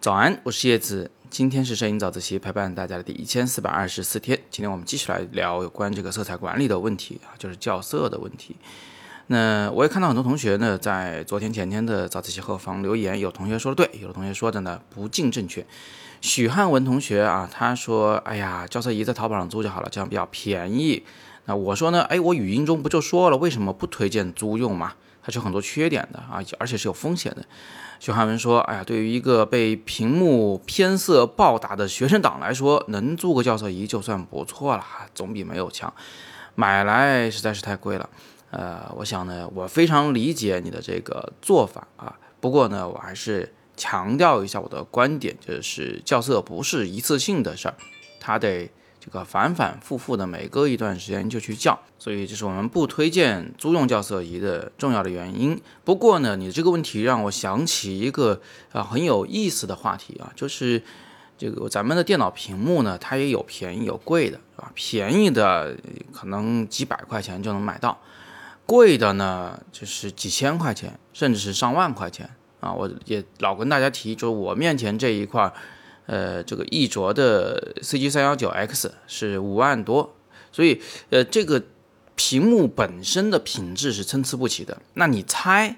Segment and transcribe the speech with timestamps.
[0.00, 1.10] 早安，我是叶子。
[1.30, 4.38] 今天是摄影早自习陪伴大家的第一千四百二十四天。
[4.50, 8.56] 今天我们继续来聊有关这个色彩管理的问题啊，就是校色的问题。
[9.28, 15.66] 那我也看到很多同学呢，在昨天前天的早自习后方留言，有同学说的对，有的同学说的呢不尽正确。
[16.20, 21.04] 许汉文同学啊，他说：“哎呀，校色仪在淘宝上租就好了，这样比较便宜。”
[21.48, 24.92] 那我说呢，哎，我语音中不就说了，为什么不推荐租用嘛？
[25.22, 27.42] 它是有很多缺点的啊，而且是有风险的。
[27.98, 35.90] 许汉文说：“哎呀，对于一个被屏幕偏色暴打的学生党来说，能租个校色仪就算不错了，总比没有强。
[36.54, 38.10] 买来实在是太贵了。
[38.50, 42.14] 呃，我想呢，我非常理解你的这个做法啊。
[42.40, 47.74] 不过呢，我还是强调一下我的观点，就是校色不是一次性的事儿，
[48.20, 48.70] 它得。”
[49.08, 55.58] 这个反反复复的，每隔一段时间就去校，所以这是我们不推荐租用校色仪的重要的原因。
[55.82, 60.82] 不过呢，你这个问题让我想起一个啊很有意思的话题啊，就是
[61.38, 64.70] 这个咱们的电脑屏幕呢，它也有便宜有贵的，是吧？
[64.74, 65.74] 便宜的
[66.12, 67.98] 可能几百块钱就能买到，
[68.66, 72.28] 贵的呢就是几千块钱，甚至是上万块钱
[72.60, 72.74] 啊！
[72.74, 75.50] 我也老跟大家提，就是我面前这一块。
[76.08, 80.16] 呃，这个一卓的 CG 三幺九 X 是五万多，
[80.50, 81.62] 所以呃，这个
[82.14, 84.80] 屏幕本身的品质是参差不齐的。
[84.94, 85.76] 那你猜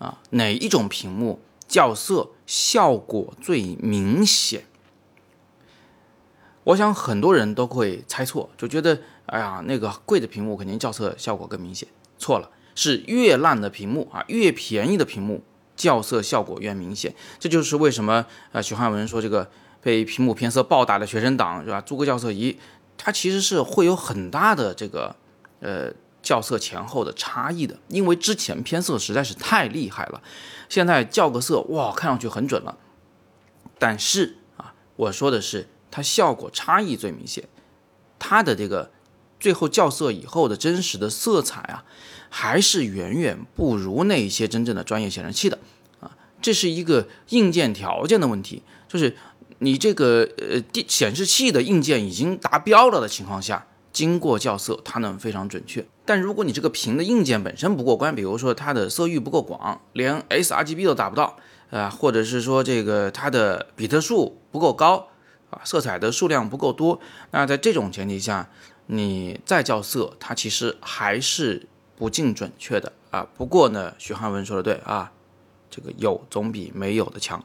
[0.00, 4.64] 啊，哪一种屏幕校色效果最明显？
[6.64, 11.88] 我想很多人都会猜错，就觉得哎呀，那个贵的屏幕肯定校色效果更明显。
[12.18, 15.44] 错了，是越烂的屏幕啊，越便宜的屏幕。
[15.80, 19.50] 校色效果越明显，这就是为什么呃许汉文说这个
[19.80, 21.80] 被屏幕偏色暴打的学生党是吧？
[21.80, 22.58] 租个校色仪，
[22.98, 25.16] 它其实是会有很大的这个
[25.60, 25.90] 呃
[26.22, 30.20] 校色前后的差异的，因为之前偏色实在是太厉害了，
[30.68, 32.76] 现在校个色哇看上去很准了，
[33.78, 37.48] 但是啊我说的是它效果差异最明显，
[38.18, 38.90] 它的这个
[39.40, 41.84] 最后校色以后的真实的色彩啊。
[42.32, 45.58] 还是远远不如那些真正的专业显示器的
[45.98, 49.16] 啊，这是一个硬件条件的问题，就是
[49.58, 55.84] 你这个呃电显示器的硬件已经达标了的情况下，经过校色它能非常准确。
[56.04, 61.36] 但如果你这个屏的硬件本身不过关，比如说它的色域不够广，连 sRGB 都达不到
[61.70, 65.08] 啊，或者是说这个它的比特数不够高
[65.50, 67.00] 啊，色彩的数量不够多，
[67.32, 68.48] 那在这种前提下，
[68.90, 71.66] 你再校色，它其实还是。
[72.00, 75.12] 不尽准确的啊，不过呢，徐汉文说的对啊，
[75.70, 77.44] 这个有总比没有的强。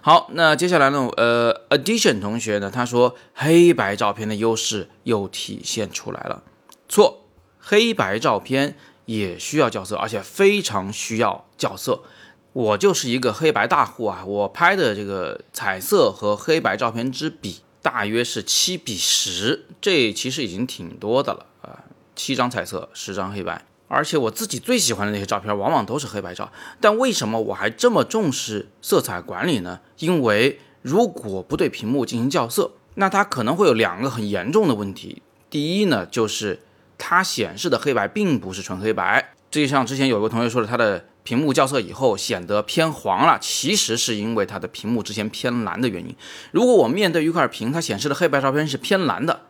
[0.00, 6.44] 好，那接下来呢，呃，Addition 同学呢，他说黑白照片的优势又体现出来了。
[6.88, 7.24] 错，
[7.58, 8.76] 黑白照片
[9.06, 12.04] 也需要校色，而且非常需要校色。
[12.52, 21.84] 我就是一个黑白大户啊，我拍的这个彩色和黑白照片之比大约是七比十，这其实已经挺多的了啊。
[22.16, 26.50] 七张彩色，十张黑白，而且我自己最喜欢的那些照片，往往都是黑白照。
[26.80, 29.80] 但为什么我还这么重视色彩管理呢？
[29.98, 35.20] 因为如果不对屏幕进行校色，那它可能会有两个很严重的问题。
[35.50, 36.62] 第一呢，就是
[36.96, 39.34] 它显示的黑白并不是纯黑白。
[39.50, 46.14] 这就像之前有一个同学说的，他的屏幕校色以后显得偏黄了，其实是因为它的屏幕之前偏蓝的原因。
[46.52, 49.40] 如果我面对一块屏，它显示的黑白照片是偏蓝的，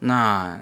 [0.00, 0.58] 那。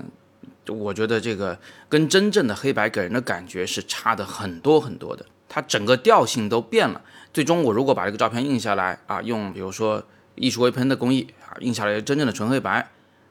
[0.69, 1.57] 我觉得这个
[1.89, 7.01] 跟真正的黑白给人的感觉是差的很多很多的，它整个调性都变了。
[7.33, 10.03] 最终我如果把这个照片印下来啊，用比如说
[10.35, 12.85] 艺术微喷的工艺啊，印下来真正的纯黑白，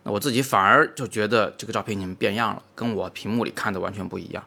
[0.04, 4.42] 那我自己反而就觉得这个照片已经变样了，跟我屏幕里看的完全不一样，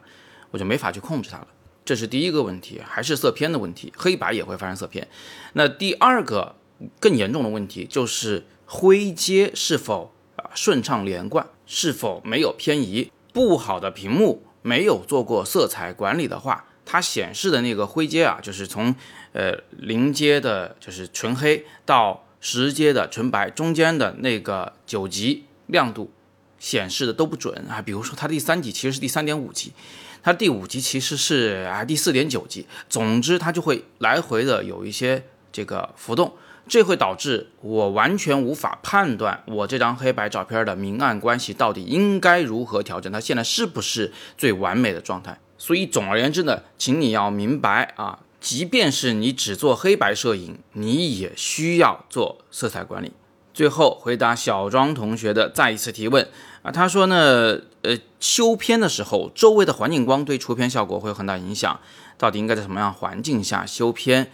[0.49, 1.47] 我就没法去控制它了。
[1.89, 5.07] 这是第一个问题，还是色偏的问题，黑白也会发生色偏。
[5.53, 6.55] 那第二个
[6.99, 11.47] 更严重的问题就是灰阶是否啊顺畅连贯。
[11.65, 13.11] 是否没有偏移？
[13.33, 18.93] 不好的屏幕没有做过色彩管理的话，它显示的那个灰阶啊，就是从
[19.33, 26.11] 呃零阶的，就是纯黑到十阶的纯白，中间的那个九级亮度
[26.59, 27.81] 显示的都不准啊。
[27.81, 29.73] 比如说它第三级其实是第三点五级，
[30.21, 36.33] 它第五级其实是啊第四点九级，总之它就会来回的有一些这个浮动。
[36.67, 45.39] 这会导致我完全无法判断我这张黑白照片的明暗关系到底应该如何调整，它现在是不是最完美的状态？
[45.57, 53.13] 所以总而言之呢，请你要明白啊，即便是你只做黑白摄影，你也需要做色彩管理。
[53.51, 56.29] 最后回答小庄同学的再一次提问
[56.61, 61.79] 啊，他说呢，呃，修片的时候，周围的环境光对出片效果会有很大影响。
[62.17, 64.29] 到底应该在什么样环境下修片？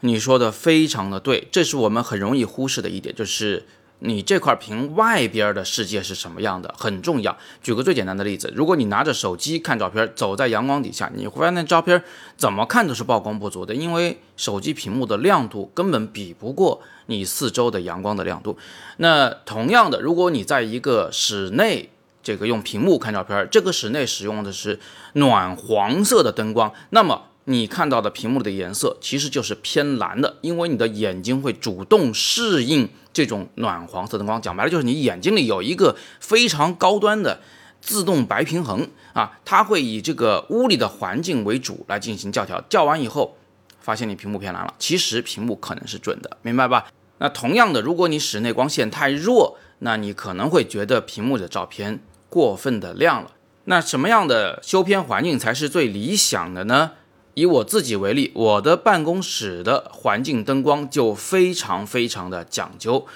[0.00, 3.66] 你说的非常的对，这是我们很容易忽视的一点，就是
[4.00, 7.36] 你这块屏外边的世界是什么样的，很重要。
[7.62, 12.02] 举个最简单的例子，如果你拿着手机看照片，走在阳光底下，你会发现照片
[12.36, 18.56] 怎么看都是曝光不足的，因为手机屏幕的亮度根本比不过你四周的阳光的亮度。
[18.96, 21.90] 那同样的，如果你在一个室内，
[22.22, 24.80] 这个用屏幕看照片，这个室内使用的是
[25.12, 27.26] 暖黄色的灯光，那么。
[27.50, 34.40] 你看到的屏幕的颜色其实就是偏蓝的，因为你的眼睛会主动适应这种暖黄色灯光。
[34.40, 37.40] 讲白了就是你眼睛里有一个非常高端的
[37.80, 42.62] 自动白平衡啊，它会以这个屋里的环境为主来进行校调。
[42.70, 43.36] 校完以后，
[43.80, 46.86] 发现你屏幕偏蓝了，其实屏幕可能是准的，明白吧？
[47.18, 51.98] 那同样的，如果你室内光线太弱，那你可能会觉得屏幕的照片
[52.28, 53.32] 过分的亮了。
[53.64, 56.92] 那什么样的修片环境才是最理想的呢？
[57.40, 63.06] 以我自己为例，我的办公室的环境灯光就非常非常的讲究，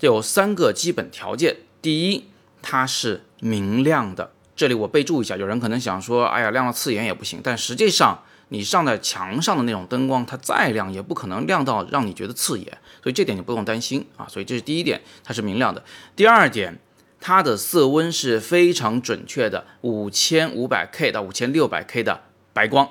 [0.00, 1.56] 有三个基本条件。
[1.80, 2.24] 第一，
[2.60, 4.32] 它是明亮的。
[4.54, 7.40] 这里我备注一下，有人可能想说，哎呀，亮到刺眼也不行。
[7.42, 12.66] 但实际上，你上在墙上的那种灯光，它再亮也不可能亮到让你觉得刺眼，
[13.02, 14.28] 所以这点你不用担心啊。
[14.28, 15.82] 所以这是第一点，它是明亮的。
[16.14, 16.78] 第二点，
[17.18, 22.20] 它的色温是非常准确的，五千五百 K 到五千六百 K 的
[22.52, 22.86] 白光。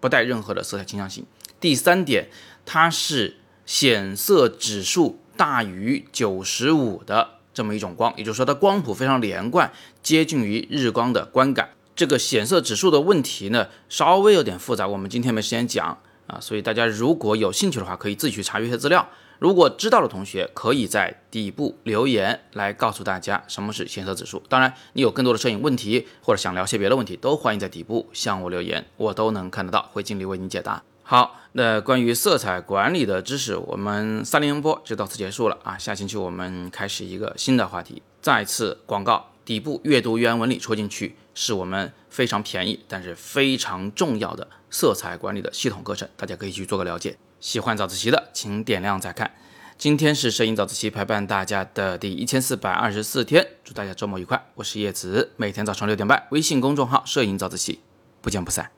[0.00, 1.24] 不带任何的色彩倾向性。
[1.60, 2.28] 第三点，
[2.64, 3.36] 它是
[3.66, 9.70] 显色指数大于九十五的这么一种光，也就是说它光谱非常连贯，
[10.02, 11.70] 接近于日光的观感。
[11.94, 19.06] 这个显色指数的问题呢，稍微有点复杂，我们今天没时间讲啊，所以大家如果有兴趣的话，可以自己去查阅一些资料。
[19.40, 24.42] 如果知道的同学，可以在底部留言来告诉大家什么是显色指数。
[24.50, 30.82] 当然，你有更多的摄影问题或者想聊些别的问题，都欢迎在底部向我留言，我都能看得到，会尽力为你解答。
[31.02, 35.78] 好，那关于色彩管理的知识，我们三连播就到此结束了啊！
[35.78, 38.02] 下星期我们开始一个新的话题。
[38.20, 47.16] 再次广告，底部阅读原文里戳进去，是我们非常便宜但是非常重要的色彩管理的系统课程，大家可以去做个了解。
[47.40, 49.30] 喜欢早自习的，请点亮再看。
[49.78, 54.44] 今天是摄影早自习陪伴大家的第一千四百二十四天，祝大家周末愉快。
[54.56, 57.80] 我是叶子，每天早上六点半，微信公众号“摄影早自习”，
[58.20, 58.70] 不见不散。